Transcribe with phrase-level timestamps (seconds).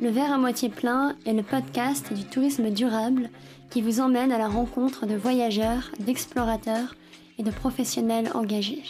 [0.00, 3.30] Le verre à moitié plein est le podcast du tourisme durable
[3.70, 6.96] qui vous emmène à la rencontre de voyageurs, d'explorateurs
[7.38, 8.82] et de professionnels engagés.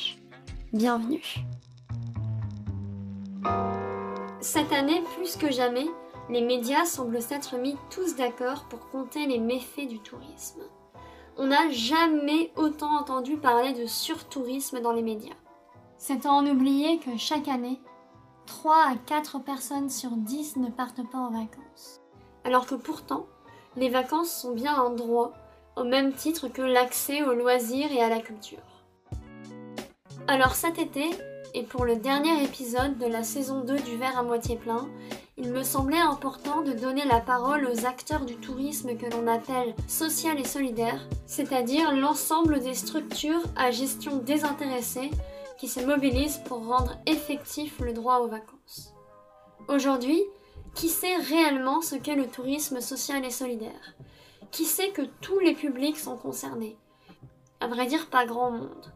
[0.72, 1.22] Bienvenue.
[4.40, 5.86] Cette année, plus que jamais,
[6.30, 10.62] les médias semblent s'être mis tous d'accord pour compter les méfaits du tourisme.
[11.36, 15.34] On n'a jamais autant entendu parler de surtourisme dans les médias.
[15.98, 17.80] C'est à en oublier que chaque année,
[18.46, 22.00] 3 à 4 personnes sur 10 ne partent pas en vacances.
[22.44, 23.26] Alors que pourtant,
[23.76, 25.32] les vacances sont bien un droit,
[25.76, 28.58] au même titre que l'accès aux loisirs et à la culture.
[30.28, 31.10] Alors cet été,
[31.54, 34.88] et pour le dernier épisode de la saison 2 du verre à moitié plein,
[35.38, 39.74] il me semblait important de donner la parole aux acteurs du tourisme que l'on appelle
[39.88, 45.10] social et solidaire, c'est-à-dire l'ensemble des structures à gestion désintéressée
[45.58, 48.94] qui se mobilisent pour rendre effectif le droit aux vacances.
[49.68, 50.22] Aujourd'hui,
[50.74, 53.94] qui sait réellement ce qu'est le tourisme social et solidaire?
[54.50, 56.76] Qui sait que tous les publics sont concernés?
[57.60, 58.92] À vrai dire, pas grand monde.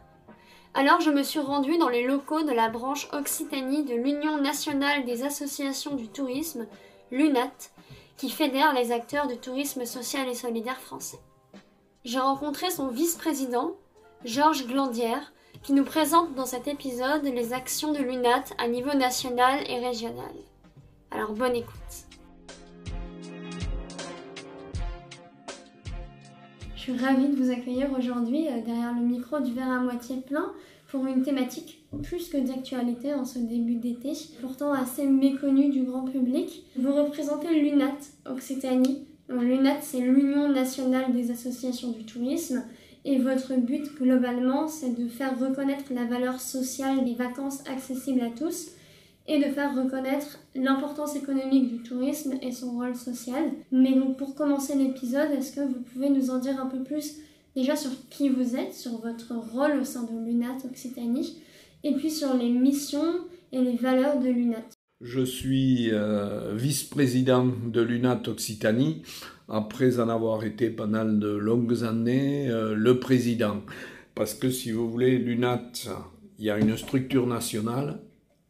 [0.74, 5.04] Alors je me suis rendue dans les locaux de la branche Occitanie de l'Union nationale
[5.04, 6.66] des associations du tourisme,
[7.10, 7.72] l'UNAT,
[8.16, 11.18] qui fédère les acteurs du tourisme social et solidaire français.
[12.04, 13.72] J'ai rencontré son vice-président,
[14.24, 19.60] Georges Glandière, qui nous présente dans cet épisode les actions de l'UNAT à niveau national
[19.68, 20.32] et régional.
[21.10, 22.06] Alors bonne écoute.
[26.76, 30.16] Je suis ravie de vous accueillir aujourd'hui euh, derrière le micro du verre à moitié
[30.16, 30.50] plein
[30.88, 36.04] pour une thématique plus que d'actualité en ce début d'été, pourtant assez méconnue du grand
[36.04, 36.64] public.
[36.76, 39.06] Vous représentez l'UNAT Occitanie.
[39.28, 42.64] L'UNAT, c'est l'Union nationale des associations du tourisme.
[43.04, 48.30] Et votre but globalement, c'est de faire reconnaître la valeur sociale des vacances accessibles à
[48.30, 48.72] tous
[49.26, 53.52] et de faire reconnaître l'importance économique du tourisme et son rôle social.
[53.70, 57.16] Mais donc pour commencer l'épisode, est-ce que vous pouvez nous en dire un peu plus
[57.54, 61.42] déjà sur qui vous êtes, sur votre rôle au sein de l'UNAT Occitanie,
[61.84, 63.14] et puis sur les missions
[63.52, 64.79] et les valeurs de l'UNAT?
[65.00, 69.00] Je suis euh, vice-président de l'UNAT Occitanie,
[69.48, 73.62] après en avoir été pendant de longues années euh, le président.
[74.14, 75.72] Parce que si vous voulez, l'UNAT,
[76.38, 78.02] il y a une structure nationale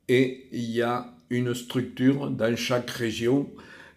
[0.08, 3.48] et il y a une structure dans chaque région,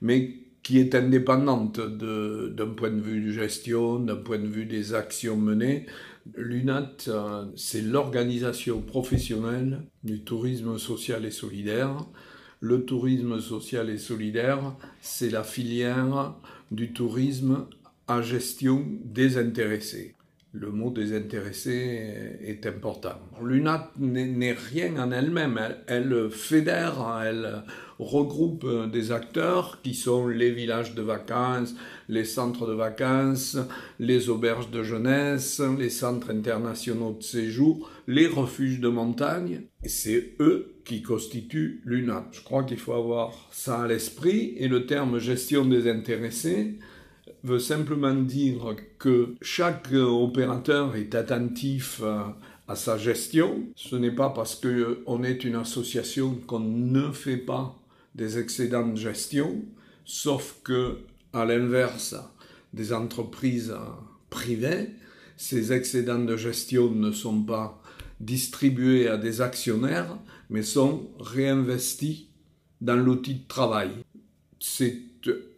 [0.04, 4.94] mais qui est indépendante d'un point de vue de gestion, d'un point de vue des
[4.94, 5.88] actions menées.
[6.36, 7.10] L'UNAT,
[7.56, 11.98] c'est l'organisation professionnelle du tourisme social et solidaire.
[12.66, 16.34] Le tourisme social et solidaire, c'est la filière
[16.72, 17.68] du tourisme
[18.08, 20.16] à gestion désintéressée
[20.54, 23.20] le mot désintéressé est important.
[23.42, 27.64] L'UNAT n'est rien en elle-même, elle, fédère, elle
[28.00, 31.76] regroupe des acteurs qui sont les villages de vacances,
[32.10, 33.58] les centres de vacances,
[34.00, 40.76] les auberges de jeunesse, les centres internationaux de séjour, les refuges de montagne, c'est eux
[40.86, 42.28] qui constituent l'UNAT.
[42.32, 46.76] Je crois qu'il faut avoir ça à l'esprit, et le terme gestion désintéressée,
[47.44, 52.02] veut simplement dire que chaque opérateur est attentif
[52.68, 53.64] à sa gestion.
[53.76, 57.76] Ce n'est pas parce qu'on est une association qu'on ne fait pas
[58.16, 59.64] des excédents de gestion,
[60.06, 61.00] sauf que,
[61.34, 62.16] à l'inverse
[62.74, 63.74] des entreprises
[64.30, 64.90] privées,
[65.38, 67.82] ces excédents de gestion ne sont pas
[68.20, 70.18] distribués à des actionnaires,
[70.50, 72.30] mais sont réinvestis
[72.82, 73.90] dans l'outil de travail.
[74.60, 75.00] C'est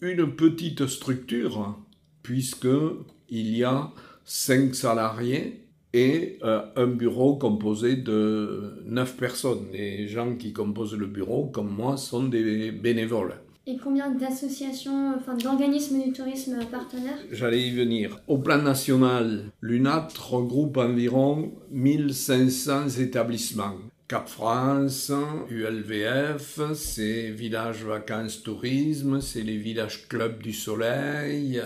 [0.01, 1.77] une petite structure,
[2.23, 3.91] puisqu'il y a
[4.23, 5.64] cinq salariés
[5.95, 9.67] et euh, un bureau composé de neuf personnes.
[9.71, 13.35] Les gens qui composent le bureau, comme moi, sont des bénévoles.
[13.65, 17.17] Et combien d'associations, enfin d'organismes du tourisme partenaires?
[17.31, 18.19] J'allais y venir.
[18.27, 23.73] Au plan national, l'UNAT regroupe environ 1500 établissements.
[24.07, 25.11] Cap France,
[25.49, 31.59] ULVF, c'est Village Vacances Tourisme, c'est les Villages Clubs du Soleil,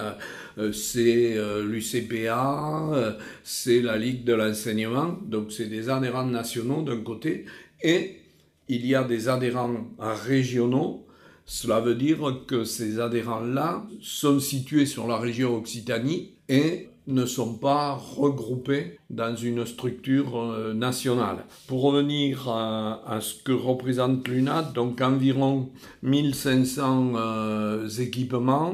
[0.57, 3.11] euh, c'est euh, l'UCPA, euh,
[3.43, 7.43] c'est la Ligue de l'enseignement, donc c'est des adhérents nationaux d'un côté,
[7.83, 8.21] et
[8.69, 11.05] il y a des adhérents régionaux,
[11.43, 17.55] cela veut dire que ces adhérents-là sont situés sur la région Occitanie et ne sont
[17.55, 21.37] pas regroupés dans une structure euh, nationale.
[21.67, 25.69] Pour revenir à, ce que représente l'UNAT, donc environ
[26.03, 28.73] 1500 euh, équipements,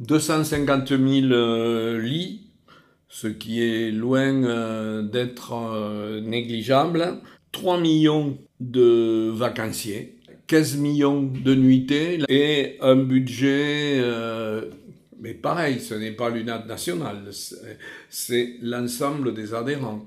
[0.00, 1.00] 250 000
[1.98, 2.46] lits,
[3.10, 7.18] ce qui est loin euh, d'être négligeable,
[7.52, 10.16] 3 millions de vacanciers,
[10.46, 14.02] 15 millions de nuitées et un budget
[15.20, 17.30] mais pareil, ce n'est pas l'UNAT nationale,
[18.08, 20.04] c'est l'ensemble des adhérents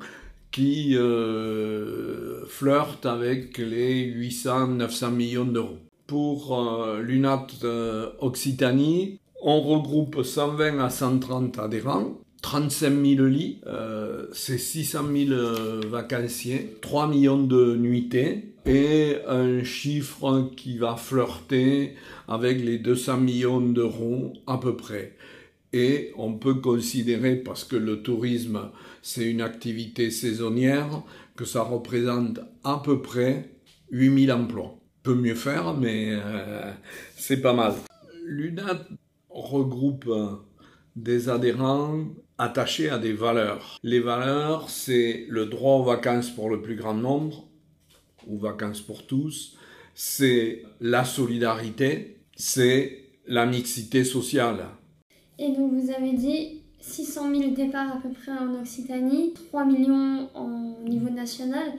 [0.52, 5.78] qui euh, flirtent avec les 800-900 millions d'euros.
[6.08, 12.18] Pour euh, l'UNAT euh, Occitanie, on regroupe 120 à 130 adhérents,
[12.52, 13.62] 35 000 lits,
[14.34, 21.96] c'est 600 000 vacanciers, 3 millions de nuitées et un chiffre qui va flirter
[22.28, 25.16] avec les 200 millions d'euros à peu près.
[25.72, 28.70] Et on peut considérer, parce que le tourisme,
[29.02, 31.04] c'est une activité saisonnière,
[31.38, 33.50] que ça représente à peu près
[33.92, 34.78] 8000 emplois.
[35.04, 36.70] Peut mieux faire, mais euh,
[37.16, 37.76] c'est pas mal.
[38.26, 38.88] L'UNAT
[39.30, 40.10] regroupe
[40.98, 42.04] des adhérents
[42.42, 43.78] attachés à des valeurs.
[43.84, 47.46] Les valeurs, c'est le droit aux vacances pour le plus grand nombre,
[48.28, 49.58] ou vacances pour tous,
[49.94, 54.66] c'est la solidarité, c'est la mixité sociale.
[55.38, 60.28] Et donc vous avez dit 600 000 départs à peu près en Occitanie, 3 millions
[60.34, 61.74] au niveau national.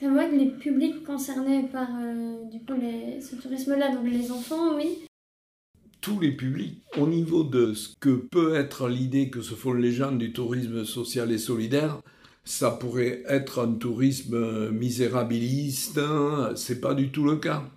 [0.00, 4.98] Comme que les publics concernés par euh, ce tourisme-là, donc les enfants, oui.
[6.06, 9.90] Tous les publics, au niveau de ce que peut être l'idée que se font les
[9.90, 12.00] gens du tourisme social et solidaire,
[12.44, 17.68] ça pourrait être un tourisme misérabiliste, hein, c'est pas du tout le cas.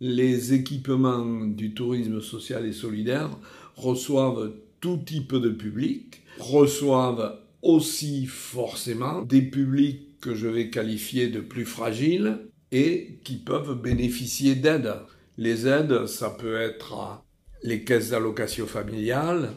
[0.00, 3.30] Les équipements du tourisme social et solidaire
[3.74, 11.40] reçoivent tout type de public, reçoivent aussi forcément des publics que je vais qualifier de
[11.40, 14.92] plus fragiles et qui peuvent bénéficier d'aides.
[15.38, 17.24] Les aides, ça peut être
[17.62, 19.50] les caisses d'allocation familiale,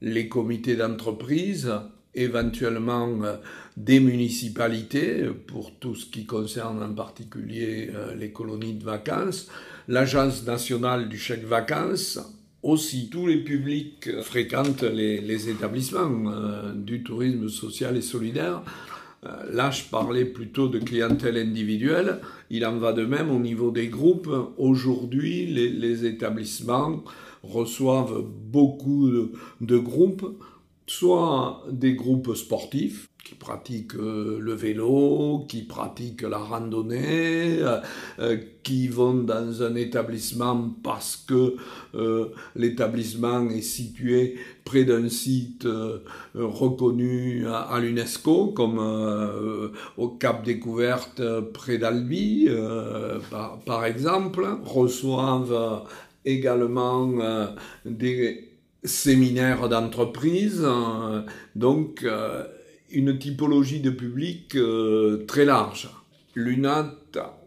[0.00, 1.72] les comités d'entreprise,
[2.14, 3.36] éventuellement euh,
[3.76, 9.48] des municipalités pour tout ce qui concerne en particulier euh, les colonies de vacances,
[9.86, 12.18] l'Agence nationale du chèque vacances,
[12.62, 18.62] aussi tous les publics fréquentent les, établissements euh, du tourisme social et solidaire.
[19.52, 22.20] là, je parlais plutôt de clientèle individuelle.
[22.50, 24.30] Il en va de même au niveau des groupes.
[24.56, 27.02] Aujourd'hui, les, établissements
[27.42, 29.10] reçoivent beaucoup
[29.60, 30.26] de groupes
[30.88, 37.78] soit des groupes sportifs qui pratiquent euh, le vélo, qui pratiquent la randonnée, euh,
[38.20, 41.56] euh, qui vont dans un établissement parce que
[42.54, 45.66] l'établissement est situé près d'un site
[46.34, 48.78] reconnu à, l'UNESCO, comme
[49.96, 51.22] au Cap Découverte
[51.54, 52.46] près d'Albi,
[53.30, 55.86] par, par, exemple, reçoivent
[56.28, 57.12] également
[57.84, 58.48] des
[58.84, 61.22] séminaires d'entreprise, euh,
[61.56, 62.44] donc euh,
[62.90, 65.90] une typologie de public euh, très large.
[66.34, 66.94] L'UNAT,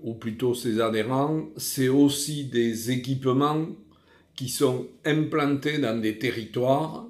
[0.03, 3.67] ou plutôt ses adhérents, c'est aussi des équipements
[4.35, 7.05] qui sont implantés dans des territoires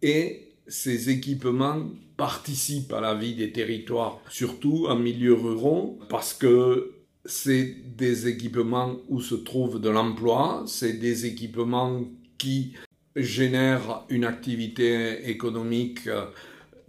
[0.00, 6.92] et ces équipements participent à la vie des territoires, surtout en milieu ruraux, parce que
[7.24, 12.02] c'est des équipements où se trouve de l'emploi, c'est des équipements
[12.38, 12.72] qui
[13.16, 16.26] génère une activité économique euh,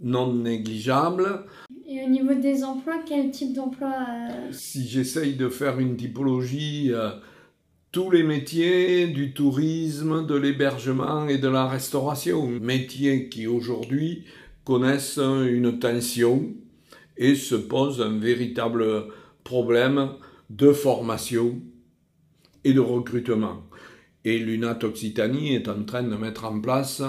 [0.00, 1.44] non négligeable.
[1.86, 6.90] Et au niveau des emplois, quel type d'emploi euh, Si j'essaye de faire une typologie,
[6.92, 7.10] euh,
[7.90, 14.24] tous les métiers du tourisme, de l'hébergement et de la restauration, métiers qui aujourd'hui
[14.64, 16.54] connaissent une tension
[17.18, 19.08] et se posent un véritable
[19.44, 20.10] problème
[20.50, 21.60] de formation
[22.64, 23.62] et de recrutement.
[24.24, 27.02] Et l'UNAT Occitanie est en train de mettre en place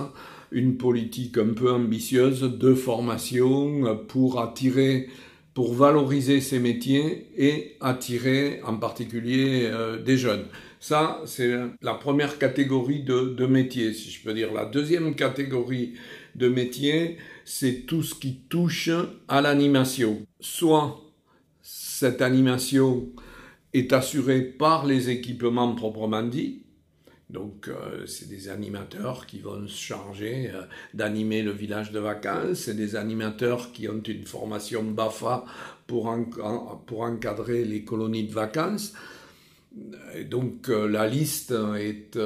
[0.51, 5.09] une politique un peu ambitieuse de formation pour attirer,
[5.53, 10.45] pour valoriser ces métiers et attirer en particulier euh, des jeunes.
[10.79, 14.53] Ça, c'est la première catégorie de, de métiers, si je peux dire.
[14.53, 15.93] La deuxième catégorie
[16.35, 18.89] de métiers, c'est tout ce qui touche
[19.27, 20.21] à l'animation.
[20.39, 20.99] Soit
[22.03, 23.07] cette animation
[23.73, 26.63] est assurée par les équipements proprement dits,
[27.29, 32.59] donc, euh, c'est des animateurs qui vont se charger euh, d'animer le village de vacances.
[32.65, 35.45] C'est des animateurs qui ont une formation BAFA
[35.87, 36.13] pour,
[36.85, 38.93] pour encadrer les colonies de vacances.
[40.29, 42.19] donc, euh, la liste est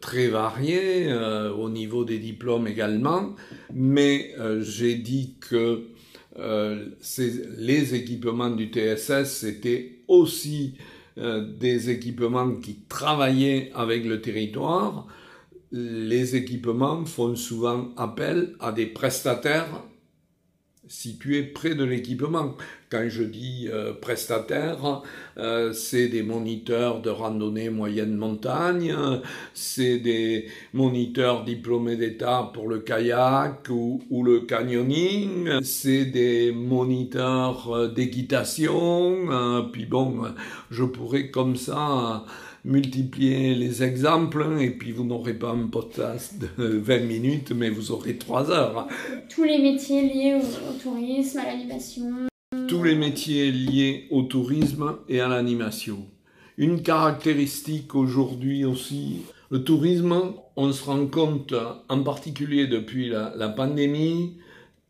[0.00, 1.14] très variée
[1.56, 3.34] au niveau des diplômes également.
[3.72, 5.91] Mais j'ai dit que
[6.38, 10.74] les équipements du TSS étaient aussi
[11.18, 15.06] euh, des équipements qui travaillaient avec le territoire,
[15.72, 19.82] les équipements font souvent appel à des prestataires
[20.88, 22.56] situés près de l'équipement.
[22.90, 25.02] Quand je dis euh, prestataire,
[25.38, 28.94] euh, c'est des moniteurs de randonnée moyenne montagne,
[29.54, 37.72] c'est des moniteurs diplômés d'État pour le kayak ou, ou le canyoning, c'est des moniteurs
[37.72, 39.28] euh, d'équitation,
[39.72, 40.24] puis bon,
[40.70, 42.24] je pourrais comme ça
[42.64, 47.90] multiplier les exemples et puis vous n'aurez pas un podcast de 20 minutes, mais vous
[47.90, 48.88] aurez 3 heures.
[49.28, 52.10] Tous les métiers liés au, tourisme, à l'animation.
[52.68, 56.06] Tous les métiers liés au tourisme et à l'animation.
[56.58, 61.54] Une caractéristique aujourd'hui aussi, le tourisme, on se rend compte
[61.88, 64.36] en particulier depuis la, la pandémie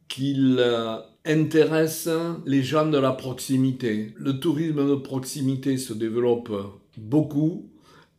[0.09, 2.09] qu'il euh, intéresse
[2.45, 4.13] les gens de la proximité.
[4.17, 6.53] Le tourisme de proximité se développe
[6.97, 7.71] beaucoup,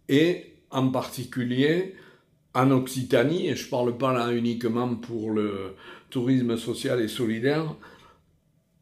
[0.09, 1.95] et en particulier
[2.53, 5.75] en Occitanie, et je ne parle pas là uniquement pour le
[6.09, 7.75] tourisme social et solidaire,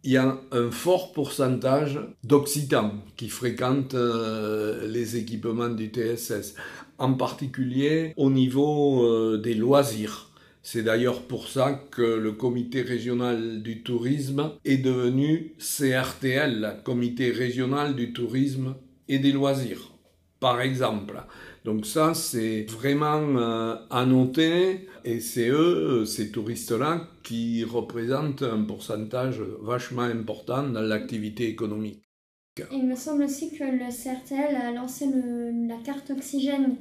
[0.03, 6.55] il y a un fort pourcentage d'Occitans qui fréquentent euh, les équipements du TSS,
[6.97, 10.31] en particulier au niveau euh, des loisirs.
[10.63, 17.95] C'est d'ailleurs pour ça que le comité régional du tourisme est devenu CRTL, comité régional
[17.95, 18.75] du tourisme
[19.11, 19.91] et des loisirs,
[20.39, 21.21] par exemple.
[21.65, 28.63] Donc ça, c'est vraiment euh, à noter et c'est eux, ces touristes-là, qui représentent un
[28.63, 32.01] pourcentage vachement important dans l'activité économique.
[32.71, 35.05] Il me semble aussi que le CRTL a lancé
[35.67, 36.77] la carte oxygène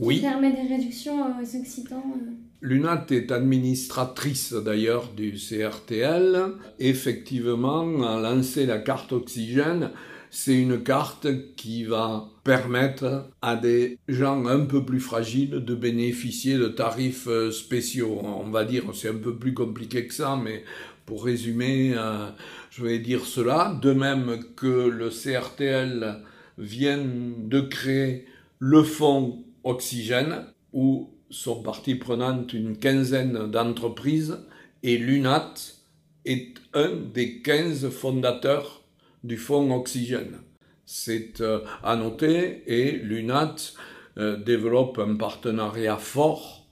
[0.00, 2.02] qui permet des réductions aux Occitans.
[2.16, 2.30] Euh.
[2.60, 6.54] L'UNAT est administratrice d'ailleurs du CRTL.
[6.78, 9.90] Effectivement, a lancé la carte oxygène
[10.34, 16.56] c'est une carte qui va permettre à des gens un peu plus fragiles de bénéficier
[16.56, 18.18] de tarifs euh, spéciaux.
[18.24, 20.64] On va dire, c'est un peu plus compliqué que ça, mais
[21.04, 22.30] pour résumer, euh,
[22.70, 23.78] je vais dire cela.
[23.82, 26.22] De même que le CRTL
[26.56, 28.24] vient de créer
[28.58, 34.38] le fonds Oxygène, où sont partie prenante une quinzaine d'entreprises,
[34.82, 35.52] et l'UNAT
[36.24, 38.81] est un des 15 fondateurs
[39.24, 40.38] du fonds oxygène.
[40.84, 43.56] C'est euh, à noter et l'UNAT
[44.18, 46.66] euh, développe un partenariat fort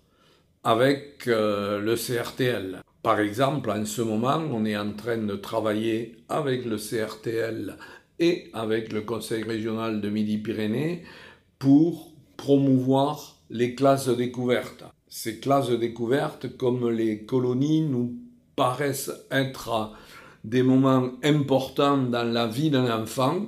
[0.62, 2.82] avec euh, le CRTL.
[3.02, 7.76] Par exemple, en ce moment, on est en train de travailler avec le CRTL
[8.18, 11.04] et avec le Conseil régional de Midi-Pyrénées
[11.58, 14.84] pour promouvoir les classes de découverte.
[15.08, 18.14] Ces classes de découverte, comme les colonies, nous
[18.54, 19.92] paraissent être
[20.44, 23.46] des moments importants dans la vie d'un enfant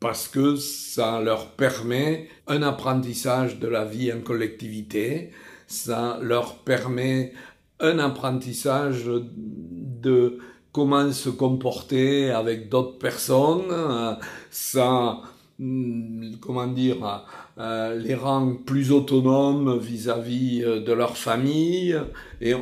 [0.00, 5.30] parce que ça leur permet un apprentissage de la vie en collectivité,
[5.66, 7.32] ça leur permet
[7.80, 10.38] un apprentissage de
[10.72, 14.18] comment se comporter avec d'autres personnes,
[14.50, 15.20] ça,
[15.58, 17.24] hmm, comment dire,
[17.58, 21.98] euh, les rend plus autonomes vis-à-vis -vis de leur famille
[22.42, 22.54] et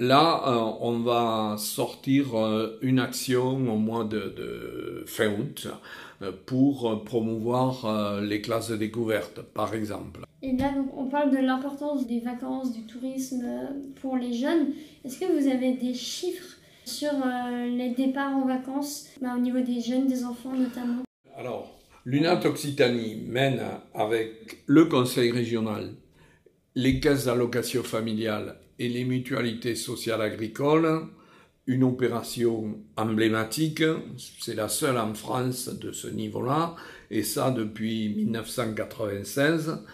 [0.00, 5.66] Là, euh, on va sortir euh, une action au mois de, fin août
[6.22, 10.20] euh, pour promouvoir les classes de découverte, par exemple.
[10.40, 13.44] Et là, on parle de l'importance des vacances, du tourisme
[14.00, 14.68] pour les jeunes.
[15.04, 17.10] Est-ce que vous avez des chiffres sur
[17.66, 21.02] les départs en vacances, bah, au niveau des jeunes, des enfants notamment?
[21.36, 23.62] Alors, l'UNAT Occitanie mène
[23.94, 25.90] avec le conseil régional,
[26.76, 31.08] les caisses d'allocation familiale et les mutualités sociales agricoles,
[31.66, 33.82] une opération emblématique,
[34.40, 36.76] c'est la seule en France de ce niveau-là,
[37.10, 39.84] et ça depuis 1996,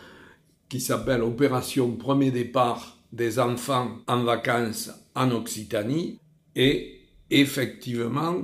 [0.68, 6.18] qui s'appelle Opération Premier départ des enfants en vacances en Occitanie,
[6.54, 7.00] et
[7.30, 8.36] effectivement,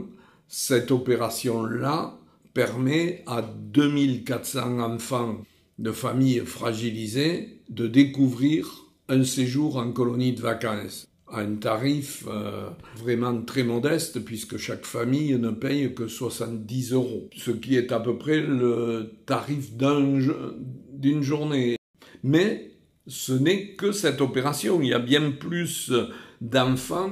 [0.48, 2.18] cette opération-là
[2.52, 5.40] permet à 2400 enfants
[5.78, 12.70] de familles fragilisées de découvrir un séjour en colonie de vacances à un tarif euh,
[12.96, 18.00] vraiment très modeste puisque chaque famille ne paye que 70 euros, ce qui est à
[18.00, 21.76] peu près le tarif d'une journée.
[22.22, 22.72] Mais
[23.06, 25.92] ce n'est que cette opération, il y a bien plus
[26.40, 27.10] d'enfants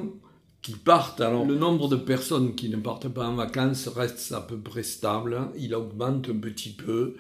[0.63, 1.21] qui partent.
[1.21, 4.85] Alors le nombre de personnes qui ne partent pas en vacances reste à peu près
[4.85, 7.17] stable, il augmente un petit peu.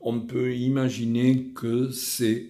[0.00, 2.48] On peut imaginer que c'est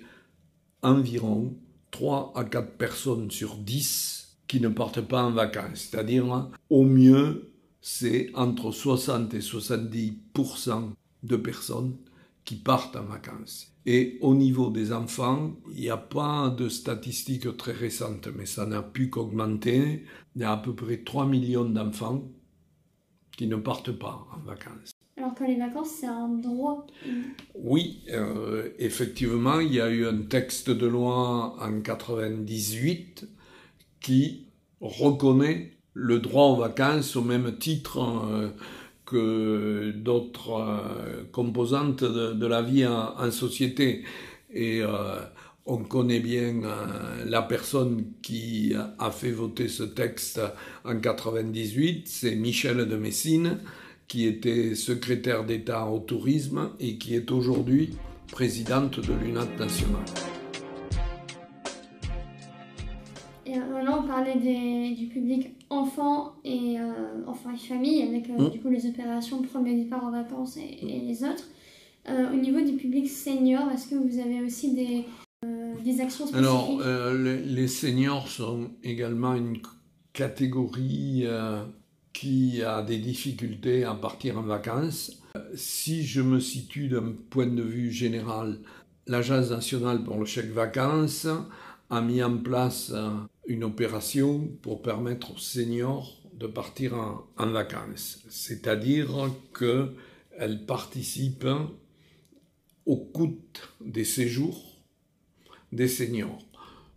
[0.82, 1.56] environ
[1.92, 5.88] 3 à 4 personnes sur 10 qui ne partent pas en vacances.
[5.90, 10.90] C'est-à-dire, au mieux, c'est entre 60 et 70%
[11.22, 11.96] de personnes
[12.44, 13.72] qui partent en vacances.
[13.86, 18.66] Et au niveau des enfants, il n'y a pas de statistiques très récentes, mais ça
[18.66, 20.04] n'a pu qu'augmenter.
[20.36, 22.22] Il y a à peu près 3 millions d'enfants
[23.36, 24.91] qui ne partent pas en vacances.
[25.18, 26.86] Alors que les vacances, c'est un droit.
[27.54, 33.28] Oui, euh, effectivement, il y a eu un texte de loi en 98
[34.00, 34.46] qui
[34.80, 38.48] reconnaît le droit aux vacances au même titre euh,
[39.04, 44.04] que d'autres euh, composantes de, la vie en, société.
[44.54, 44.82] Et
[45.64, 46.60] on connaît bien
[47.24, 50.40] la personne qui a fait voter ce texte
[50.84, 53.60] en 98, c'est Michel de Messine
[54.12, 57.92] qui était secrétaire d'État au tourisme et qui est aujourd'hui
[58.30, 60.04] présidente de l'UNAT nationale.
[63.46, 64.36] Et maintenant, on parlait
[64.94, 68.50] du public enfants et, euh, enfants et famille, avec euh, mmh.
[68.50, 71.48] du coup, les opérations premier départ en vacances et, les autres.
[72.10, 75.06] Euh, au niveau du public senior, est-ce que vous avez aussi des,
[75.82, 76.36] des actions spécifiques?
[76.36, 76.82] Alors,
[77.16, 79.56] les seniors sont également une
[80.12, 81.24] catégorie
[82.12, 85.22] qui a des difficultés à partir en vacances.
[85.54, 88.58] Si je me situe d'un point de vue général,
[89.06, 91.26] l'Agence nationale pour le chèque vacances
[91.90, 92.92] a mis en place
[93.46, 96.94] une opération pour permettre aux seniors de partir
[97.36, 98.20] en, vacances.
[98.28, 101.46] C'est-à-dire qu'elle participe
[102.86, 103.38] au coût
[103.80, 104.72] des séjours
[105.72, 106.38] des seniors.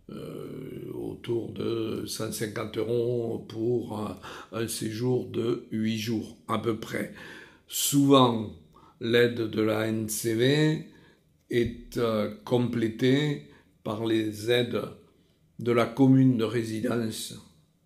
[0.08, 4.16] Euh, autour de 150 euros pour
[4.52, 7.12] un, séjour de 8 jours à peu près.
[7.66, 8.52] Souvent,
[9.00, 10.86] l'aide de la NCV
[11.50, 13.50] est euh, complétée
[13.82, 14.82] par les aides
[15.58, 17.34] de la commune de résidence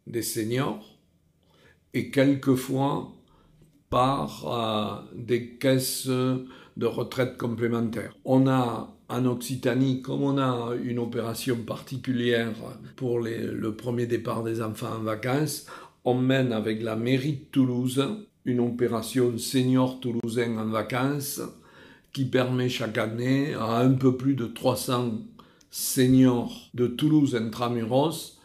[0.06, 0.98] des seniors
[1.94, 3.14] et quelquefois
[3.88, 8.14] par euh, des caisses de retraite complémentaires.
[8.26, 12.54] On a en Occitanie, comme on a une opération particulière
[12.96, 15.66] pour le premier départ des enfants en vacances,
[16.04, 18.02] on mène avec la mairie de Toulouse
[18.44, 21.42] une opération senior toulousain en vacances
[22.12, 25.18] qui permet chaque année à un peu plus de 300
[25.70, 28.38] seniors de Toulouse intramuros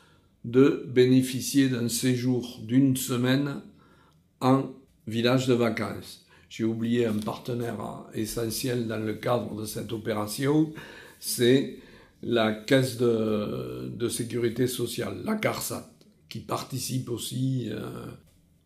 [0.44, 3.62] de bénéficier d'un séjour d'une semaine
[4.42, 4.66] en
[5.08, 6.25] village de vacances.
[6.58, 10.72] J'ai oublié un partenaire essentiel dans le cadre de cette opération,
[11.20, 11.80] c'est
[12.24, 15.92] la Caisse de, sécurité sociale, la CARSAT,
[16.30, 18.06] qui participe aussi euh,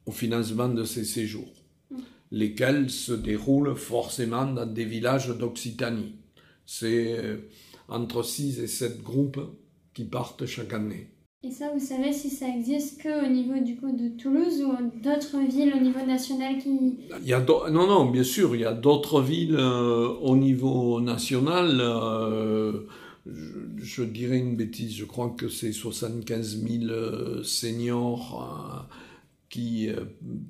[0.06, 1.52] au financement de ces séjours,
[2.30, 6.14] lesquels se déroulent forcément dans des villages d'Occitanie.
[6.68, 7.38] C'est euh,
[7.88, 9.42] entre 6 et 7 groupes
[9.96, 11.10] qui partent chaque année.
[11.42, 14.74] Et ça, vous savez si ça existe que au niveau du coup de Toulouse ou
[15.02, 16.98] d'autres villes au niveau national qui...
[17.22, 21.00] Il y a non, non, bien sûr, il y a d'autres villes euh, au niveau
[21.00, 21.80] national.
[21.80, 22.82] Euh,
[23.26, 28.90] je, dirais une bêtise, je crois que c'est 75 000 euh, seniors
[29.48, 29.88] qui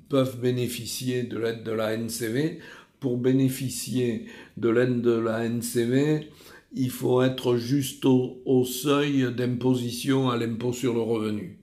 [0.08, 2.58] peuvent bénéficier de l'aide de la NCV.
[2.98, 4.26] Pour bénéficier
[4.56, 6.28] de l'aide de la NCV,
[6.72, 11.58] il faut être juste au, seuil d'imposition à l'impôt sur le revenu.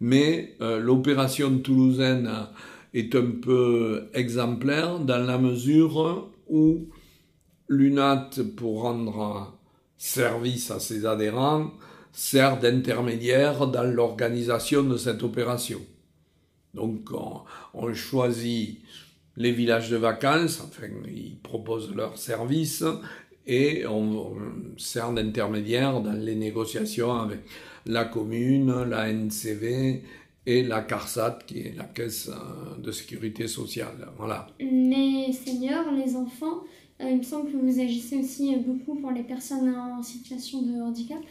[0.00, 2.30] Mais euh, l'opération toulousaine
[2.94, 6.88] est un peu exemplaire dans la mesure où
[7.68, 9.56] l'UNAT, pour rendre
[9.96, 11.70] service à ses adhérents,
[12.12, 15.80] sert d'intermédiaire dans l'organisation de cette opération.
[16.74, 17.10] Donc
[17.74, 18.80] on, choisit
[19.36, 22.84] les villages de vacances, enfin ils proposent leurs services,
[23.46, 24.34] et on,
[24.76, 27.40] sert d'intermédiaire dans les négociations avec
[27.86, 30.02] la commune, la NCV
[30.46, 34.08] et la CARSAT, qui est la caisse euh, de sécurité sociale.
[34.16, 34.46] Voilà.
[34.58, 36.62] Les seniors, les enfants,
[37.00, 40.80] euh, il me semble que vous agissez aussi beaucoup pour les personnes en situation de
[40.80, 41.22] handicap.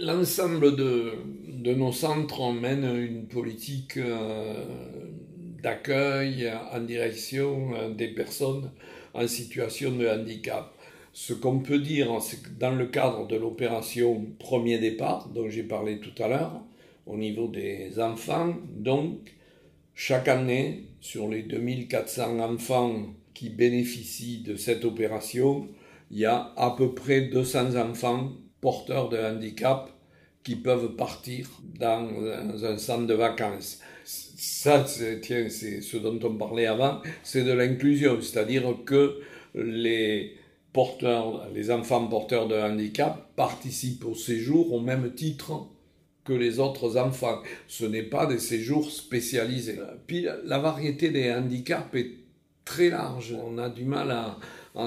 [0.00, 1.12] L'ensemble de,
[1.48, 4.64] de, nos centres mène une politique euh,
[5.62, 8.70] d'accueil en direction des personnes
[9.12, 10.74] en situation de handicap.
[11.12, 15.64] Ce qu'on peut dire, c'est que dans le cadre de l'opération Premier départ, dont j'ai
[15.64, 16.62] parlé tout à l'heure,
[17.06, 19.34] au niveau des enfants, donc,
[19.94, 25.66] chaque année, sur les 2400 enfants qui bénéficient de cette opération,
[26.10, 29.90] il y a à peu près 200 enfants porteurs de handicap
[30.42, 32.08] qui peuvent partir dans
[32.64, 33.80] un centre de vacances.
[34.04, 35.20] Ça, c'est
[35.80, 39.20] ce dont on parlait avant, c'est de l'inclusion, c'est-à-dire que
[39.54, 40.34] les,
[40.72, 45.66] porteurs, les enfants porteurs de handicap participent au séjour au même titre
[46.24, 47.40] que les autres enfants.
[47.66, 49.78] Ce n'est pas des séjours spécialisés.
[50.06, 52.10] Puis la variété des handicaps est
[52.64, 53.34] très large.
[53.44, 54.38] On a du mal à,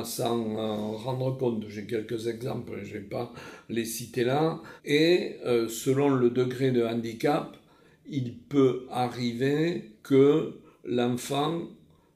[0.05, 1.65] s'en rendre compte.
[1.67, 3.33] J'ai quelques exemples, je ne vais pas
[3.69, 4.61] les citer là.
[4.85, 7.57] Et euh, selon le degré de handicap,
[8.07, 11.63] il peut arriver que l'enfant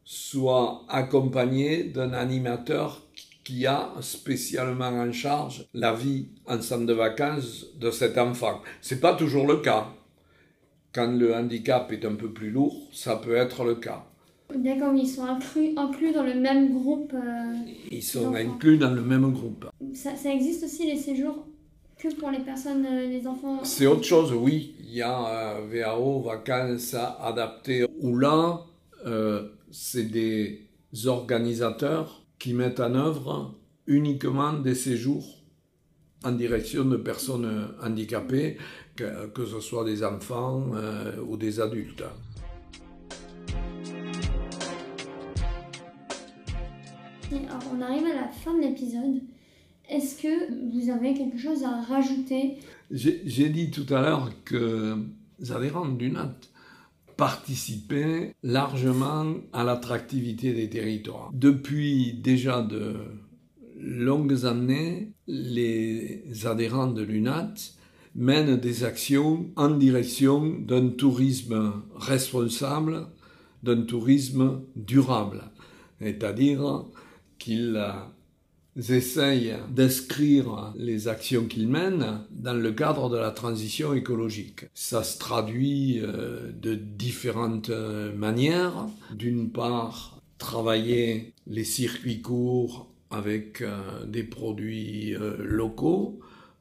[0.06, 3.07] soit accompagné d'un animateur
[3.48, 8.60] qui a spécialement en charge la vie en centre de vacances de cet enfant.
[8.82, 9.88] C'est pas toujours le cas.
[10.94, 14.04] Quand le handicap est un peu plus lourd, ça peut être le cas.
[14.54, 17.14] D'accord, ils sont inclus, inclus dans le même groupe.
[17.14, 17.54] euh,
[17.90, 19.66] Ils sont inclus dans le même groupe.
[19.94, 21.46] Ça, ça existe aussi les séjours
[21.98, 23.64] que pour les personnes, euh, les enfants.
[23.64, 24.76] C'est autre chose, oui.
[24.82, 28.60] Il y a euh, VAO, vacances adaptées, où là,
[29.06, 30.68] euh, c'est des
[31.06, 33.56] organisateurs qui mettent en œuvre
[33.88, 35.26] uniquement des séjours
[36.24, 38.58] en direction de personnes handicapées,
[38.96, 42.04] que, que ce soit des enfants euh, ou des adultes.
[47.32, 49.22] Alors, on arrive à la fin de l'épisode.
[49.90, 52.58] Est-ce que vous avez quelque chose à rajouter?
[52.92, 54.98] J'ai dit tout à l'heure que
[55.40, 56.36] les adhérents du NAT
[57.18, 61.32] participaient largement à l'attractivité des territoires.
[61.34, 62.96] Depuis déjà de
[63.80, 67.54] longues années, les adhérents de l'UNAT
[68.16, 73.08] mènent des actions en direction d'un tourisme responsable,
[73.64, 75.44] d'un tourisme durable.
[76.00, 76.86] C'est-à-dire
[77.38, 77.84] qu'ils
[78.78, 84.66] essayent d'inscrire les actions qu'ils mènent dans le cadre de la transition écologique.
[84.74, 88.88] Ça se traduit euh, de différentes euh, manières.
[89.14, 96.20] D'une part, travailler les circuits courts avec euh, des produits locaux,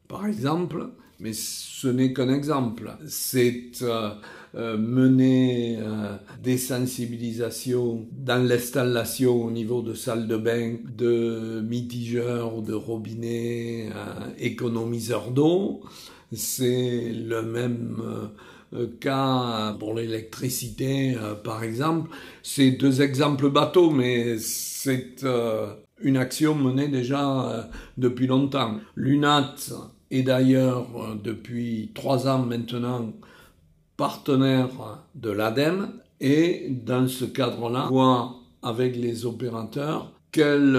[0.09, 2.97] par exemple, mais ce n'est qu'un exemple.
[3.07, 4.11] C'est euh,
[4.55, 12.63] euh, mener euh, des sensibilisations dans l'installation au niveau de salles de bain, de mitigeurs
[12.63, 13.89] de robinets,
[14.39, 15.83] économiseurs d'eau.
[16.33, 18.03] C'est le même
[19.01, 22.11] cas pour l'électricité, par exemple.
[22.43, 25.25] C'est deux exemples bateaux, mais c'est
[26.03, 28.81] une action menée déjà depuis longtemps.
[28.97, 29.55] L'UNAT
[30.11, 33.13] est d'ailleurs euh, depuis trois ans maintenant
[33.97, 34.69] partenaire
[35.15, 35.89] de l'ADEME.
[36.21, 40.79] Et dans ce cadre-là, voit avec les opérateurs quelles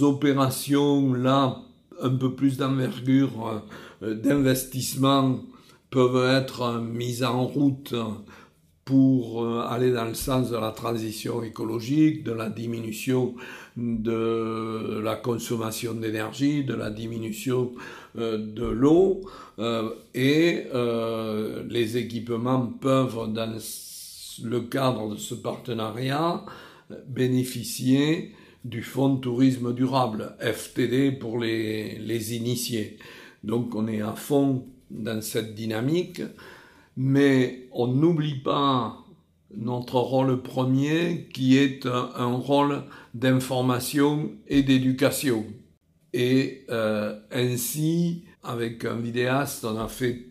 [0.00, 1.62] opérations là
[2.00, 3.64] un peu plus d'envergure
[4.02, 5.40] euh, d'investissement
[5.90, 7.94] peuvent être mises en route
[8.84, 13.34] pour euh, aller dans le sens de la transition écologique, de la diminution
[13.76, 17.72] de la consommation d'énergie, de la diminution
[18.16, 19.22] euh, de l'eau,
[19.58, 23.58] euh, et euh, les équipements peuvent, dans
[24.42, 26.44] le cadre de ce partenariat,
[27.06, 28.32] bénéficier
[28.64, 32.98] du Fonds tourisme durable, FTD pour les, les initiés.
[33.44, 36.22] Donc on est à fond dans cette dynamique,
[36.96, 39.05] mais on n'oublie pas
[39.56, 42.82] notre rôle premier qui est un, rôle
[43.14, 45.44] d'information et d'éducation.
[46.12, 50.26] Et euh, ainsi, avec un vidéaste, on a fait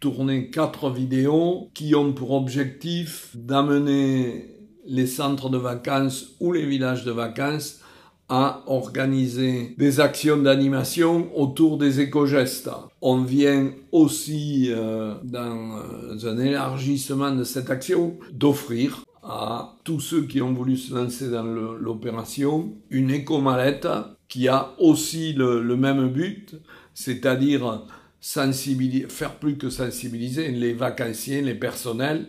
[0.00, 4.54] tourner quatre vidéos qui ont pour objectif d'amener
[4.86, 7.80] les centres de vacances ou les villages de vacances
[8.28, 12.70] à organiser des actions d'animation autour des éco-gestes.
[13.00, 20.22] On vient aussi, euh, dans euh, un élargissement de cette action, d'offrir à tous ceux
[20.22, 23.88] qui ont voulu se lancer dans l'opération une éco-mallette
[24.28, 26.54] qui a aussi le, le même but,
[26.94, 27.86] c'est-à-dire
[28.20, 32.26] faire plus que sensibiliser les vacanciers, les personnels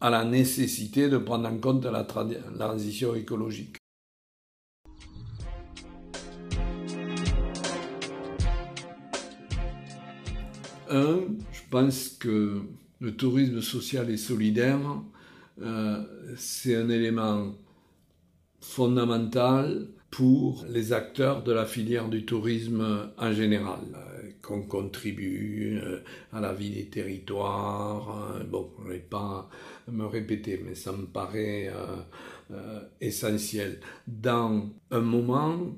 [0.00, 3.76] à la nécessité de prendre en compte la transition écologique.
[10.90, 11.20] Un,
[11.52, 12.62] je pense que
[13.00, 14.80] le tourisme social et solidaire,
[15.60, 16.02] euh,
[16.36, 17.54] c'est un élément
[18.60, 26.00] fondamental pour les acteurs de la filière du tourisme en général, euh, qu'on contribue euh,
[26.32, 28.40] à la vie des territoires.
[28.48, 29.48] bon, je ne vais pas
[29.88, 31.72] me répéter, mais ça me paraît
[33.00, 33.80] essentiel.
[34.06, 35.76] Dans un moment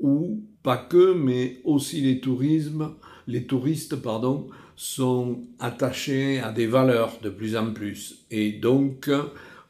[0.00, 2.94] où, pas que, mais aussi les tourismes,
[3.26, 8.24] les touristes, pardon, sont attachés à des valeurs de plus en plus.
[8.30, 9.08] Et donc,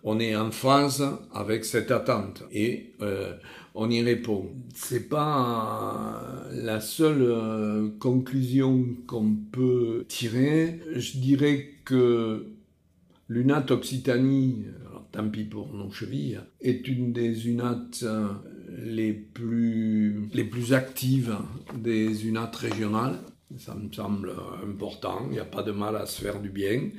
[0.04, 3.32] on est en phase avec cette attente et euh,
[3.74, 4.50] on y répond.
[4.74, 6.20] C'est pas
[6.52, 10.78] euh, la seule euh, conclusion qu'on peut tirer.
[10.94, 12.46] Je dirais que
[13.30, 14.66] l'UNAT Occitanie,
[15.10, 18.04] tant pis pour nos chevilles, est une des UNAT
[18.84, 21.36] les plus, les plus actives
[21.74, 23.20] des UNAT régionales.
[23.56, 26.90] Ça me semble important, il n'y a pas de mal à se faire du bien.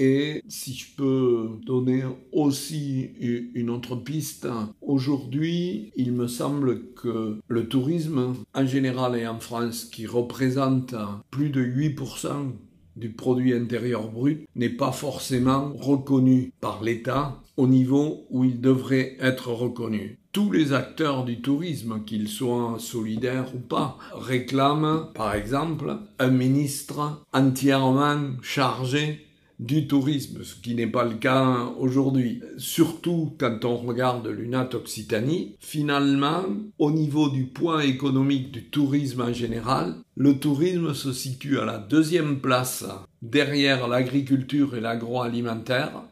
[0.00, 3.10] Et si je peux donner aussi
[3.54, 4.46] une autre piste,
[4.80, 10.94] aujourd'hui, il me semble que le tourisme en général et en France, qui représente
[11.30, 12.52] plus de 8%
[12.98, 19.16] du produit intérieur brut, n'est pas forcément reconnu par l'État au niveau où il devrait
[19.20, 20.18] être reconnu.
[20.32, 27.24] Tous les acteurs du tourisme, qu'ils soient solidaires ou pas, réclament, par exemple, un ministre
[27.32, 32.40] entièrement chargé du tourisme, ce qui n'est pas le cas aujourd'hui.
[32.58, 36.44] Surtout quand on regarde l'UNAT Occitanie, finalement,
[36.78, 41.78] au niveau du poids économique du tourisme en général, le tourisme se situe à la
[41.78, 42.84] deuxième place
[43.22, 46.02] derrière l'agriculture et l'agroalimentaire.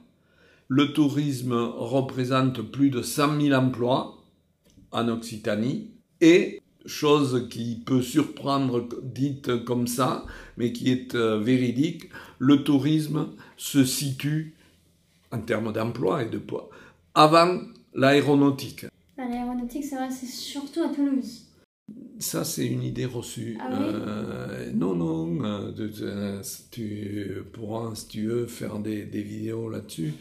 [0.68, 4.22] Le tourisme représente plus de 100 000 emplois
[4.92, 5.90] en Occitanie
[6.20, 10.24] et chose qui peut surprendre dite comme ça,
[10.56, 12.04] mais qui est euh, véridique,
[12.38, 14.54] le tourisme se situe,
[15.32, 16.70] en termes d'emploi et de poids,
[17.12, 17.58] avant
[17.92, 18.86] l'aéronautique.
[19.18, 21.45] L'aéronautique, c'est vrai, c'est surtout à Toulouse.
[22.18, 23.58] Ça, c'est une idée reçue.
[23.60, 30.14] Ah euh, non, non, euh, tu pourras, si tu veux, faire des, des vidéos là-dessus.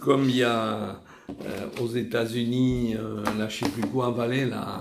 [0.00, 4.80] comme il y a euh, aux États-Unis, euh, là, je sais plus quoi, Valley, là.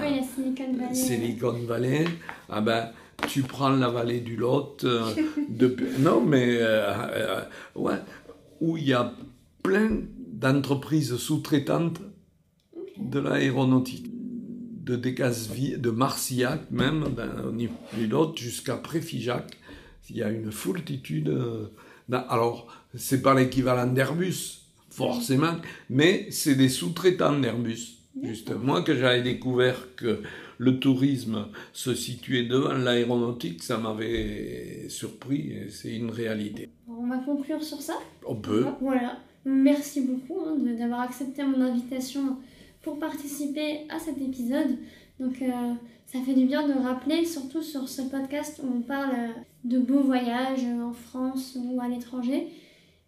[0.00, 0.94] Oui, la Silicon Valley.
[0.94, 2.04] Silicon Valley.
[2.48, 2.90] Ah ben,
[3.28, 4.84] tu prends la vallée du Lot.
[4.84, 5.02] Euh,
[5.48, 6.60] de, non, mais.
[7.74, 7.94] ouais.
[8.60, 9.12] Où il y a
[9.62, 9.90] plein
[10.32, 12.00] d'entreprises sous-traitantes
[12.98, 14.06] de l'aéronautique.
[14.90, 19.56] De Decazeville, de Marcillac, même, ben, au niveau jusqu'à Préfigeac.
[20.08, 21.32] Il y a une foultitude.
[22.10, 25.54] alors, c'est pas l'équivalent d'Airbus forcément,
[25.88, 27.98] mais c'est des sous-traitants d'Airbus.
[28.22, 30.20] Juste moi que j'avais découvert que
[30.58, 36.68] le tourisme se situait devant l'aéronautique, ça m'avait surpris et c'est une réalité.
[36.88, 37.94] On va conclure sur ça?
[38.26, 38.66] On peut.
[38.80, 39.18] Voilà.
[39.44, 42.36] Merci beaucoup hein, d'avoir accepté mon invitation
[42.82, 44.78] pour participer à cet épisode.
[45.18, 45.74] Donc euh,
[46.06, 49.14] ça fait du bien de rappeler, surtout sur ce podcast où on parle
[49.64, 52.48] de beaux voyages en France ou à l'étranger,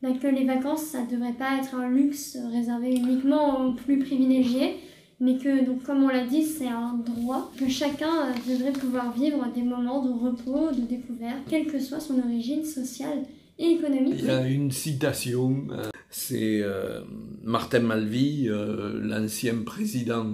[0.02, 4.00] bah, que les vacances, ça ne devrait pas être un luxe réservé uniquement aux plus
[4.00, 4.76] privilégiés,
[5.20, 9.12] mais que, donc, comme on l'a dit, c'est un droit que chacun euh, devrait pouvoir
[9.12, 13.22] vivre des moments de repos, de découverte, quelle que soit son origine sociale
[13.60, 14.16] et économique.
[14.18, 17.00] Il y a une citation, euh, c'est euh,
[17.42, 20.26] Martin Malvy, l'ancien président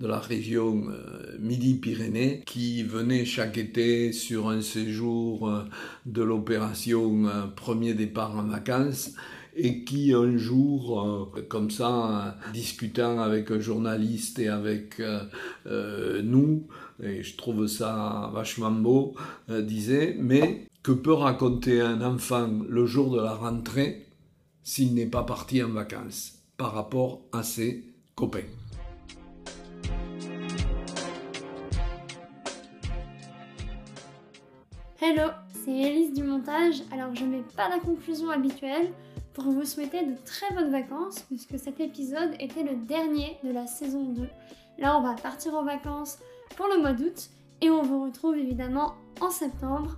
[0.00, 0.84] de la région
[1.38, 5.50] Midi-Pyrénées, qui venait chaque été sur un séjour
[6.04, 9.12] de l'opération Premier départ en vacances
[9.56, 15.00] et qui un jour, comme ça, discutant avec un journaliste et avec
[16.22, 16.66] nous,
[17.02, 19.14] et je trouve ça vachement beau,
[19.48, 24.09] disait, mais que peut raconter un enfant le jour de la rentrée?
[24.62, 28.40] S'il n'est pas parti en vacances par rapport à ses copains
[35.02, 35.30] Hello,
[35.64, 36.82] c'est Elise du montage.
[36.92, 38.92] Alors je mets pas la conclusion habituelle
[39.32, 43.66] pour vous souhaiter de très bonnes vacances puisque cet épisode était le dernier de la
[43.66, 44.28] saison 2.
[44.78, 46.18] Là on va partir en vacances
[46.54, 47.30] pour le mois d'août
[47.62, 49.96] et on vous retrouve évidemment en septembre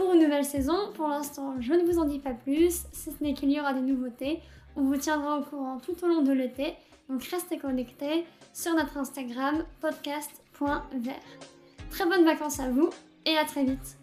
[0.00, 0.92] pour une nouvelle saison.
[0.94, 3.74] Pour l'instant, je ne vous en dis pas plus, si ce n'est qu'il y aura
[3.74, 4.40] des nouveautés.
[4.74, 6.74] On vous tiendra au courant tout au long de l'été,
[7.10, 11.14] donc restez connectés sur notre Instagram podcast.vert.
[11.90, 12.88] Très bonnes vacances à vous
[13.26, 13.99] et à très vite